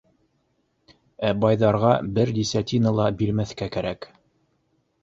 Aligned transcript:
Ә 1.29 1.33
байҙарға 1.43 1.93
бер 2.17 2.33
десятина 2.39 2.95
ла 3.03 3.09
бирмәҫкә 3.21 3.71
кәрәк. 3.79 4.15